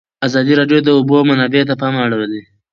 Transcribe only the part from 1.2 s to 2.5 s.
منابع ته پام اړولی.